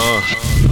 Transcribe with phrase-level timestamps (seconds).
[0.00, 0.67] Uh.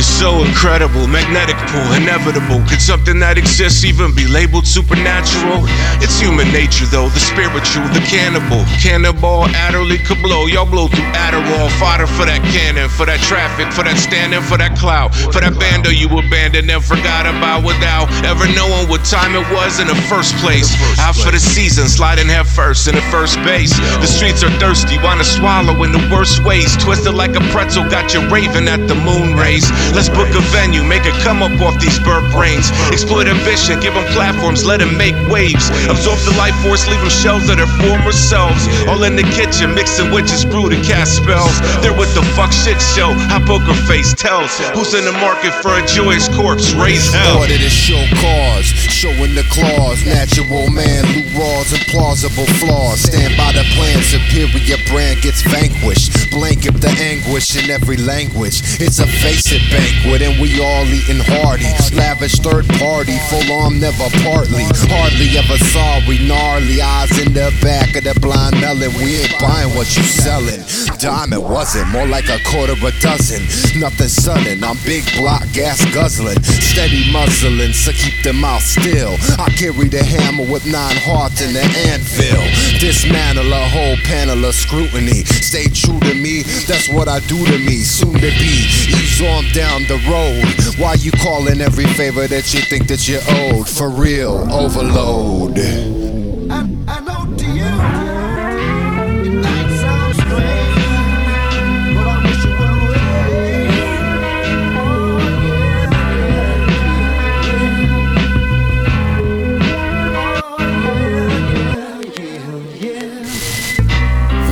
[0.00, 2.64] It's so incredible, magnetic pull, inevitable.
[2.64, 5.60] Could something that exists even be labeled supernatural?
[6.00, 8.64] It's human nature though, the spiritual, the cannibal.
[8.80, 11.68] Cannonball, Adderley, Kablow, y'all blow through Adderall.
[11.76, 15.12] Fodder for that cannon, for that traffic, for that standing, for that clout.
[15.36, 19.84] For that bando you abandoned and forgot about without ever knowing what time it was
[19.84, 20.72] in the first place.
[20.96, 23.76] Out for the season, sliding head first in the first base.
[24.00, 26.72] The streets are thirsty, wanna swallow in the worst ways.
[26.80, 29.68] Twisted like a pretzel, got you raving at the moon rays.
[29.94, 32.70] Let's book a venue, make it come up off these burp brains.
[32.92, 35.68] Exploit ambition, give them platforms, let them make waves.
[35.90, 38.66] Absorb the life force, leave them shells of their former selves.
[38.88, 41.54] All in the kitchen, mixing witches brew to cast spells.
[41.82, 43.12] They're with the fuck shit show.
[43.28, 46.72] How poker face tells who's in the market for a Jewish corpse.
[46.74, 47.38] Raise hell.
[47.38, 50.04] Order to show cause, showing the claws.
[50.04, 53.00] Natural man, loot raws and plausible flaws.
[53.00, 56.12] Stand by the plan, superior brand gets vanquished.
[56.30, 58.60] Blanket the anguish in every language.
[58.76, 61.72] It's a face it banquet, and we all eating hearty.
[61.96, 64.68] Lavish third party, full on, never partly.
[64.92, 68.92] Hardly ever sorry, gnarly eyes in the back of the blind melon.
[69.00, 70.60] We ain't buying what you selling.
[71.00, 73.48] Diamond wasn't, more like a quarter of a dozen.
[73.80, 76.42] Nothing sudden, I'm big block gas guzzling.
[76.44, 78.89] Steady muzzling, so keep the mouth still.
[78.90, 82.42] I carry the hammer with nine hearts in the anvil.
[82.80, 85.22] Dismantle a whole panel of scrutiny.
[85.24, 87.78] Stay true to me, that's what I do to me.
[87.82, 90.42] Soon to be, ease on down the road.
[90.78, 93.68] Why you calling every favor that you think that you're owed?
[93.68, 96.09] For real, overload.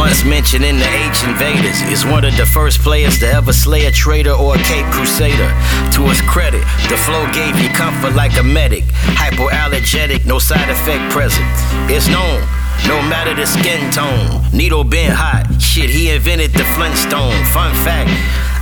[0.00, 3.84] Once mentioned in the H Invaders, is one of the first players to ever slay
[3.84, 5.52] a traitor or a Cape Crusader.
[5.92, 8.84] To his credit, the flow gave you comfort like a medic.
[9.20, 11.44] Hypoallergenic, no side effect present.
[11.92, 12.40] It's known.
[12.88, 15.44] No matter the skin tone, needle been hot.
[15.60, 17.36] Shit, he invented the Flintstone.
[17.52, 18.08] Fun fact,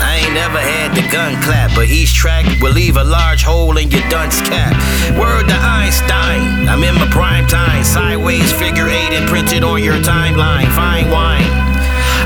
[0.02, 3.76] I ain't never had the gun clap, but each track will leave a large hole
[3.76, 4.74] in your dunce cap.
[5.14, 7.84] Word to Einstein, I'm in my prime time.
[7.84, 10.66] Sideways figure eight imprinted on your timeline.
[10.74, 11.27] Fine wine.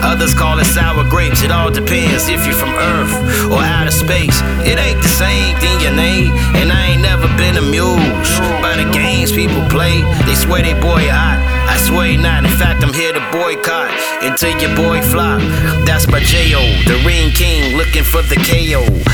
[0.02, 1.42] Others call it sour grapes.
[1.42, 3.14] It all depends if you're from Earth
[3.50, 4.40] or outer space.
[4.66, 8.90] It ain't the same thing you name, and I ain't never been amused by the
[8.92, 10.02] games people play.
[10.26, 11.38] They swear they boy hot.
[11.68, 12.44] I swear not.
[12.44, 13.90] In fact, I'm here to boycott
[14.22, 15.40] until your boy flop.
[15.86, 16.60] That's my J.O.
[16.86, 19.11] The ring king looking for the KO.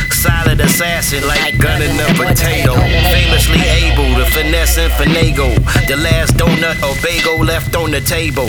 [0.79, 2.73] Assassin like gunning a potato.
[3.11, 5.57] Famously able to finesse and finagle.
[5.89, 8.47] The last donut or bagel left on the table.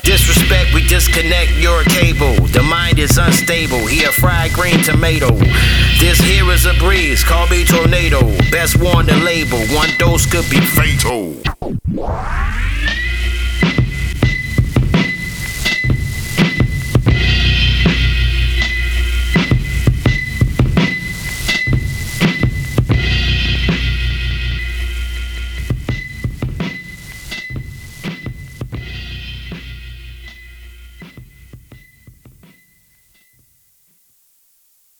[0.00, 2.32] Disrespect, we disconnect your cable.
[2.46, 3.84] The mind is unstable.
[3.86, 5.28] He a fried green tomato.
[6.00, 7.22] This here is a breeze.
[7.22, 8.22] Call me tornado.
[8.50, 9.58] Best warn the label.
[9.76, 11.36] One dose could be fatal.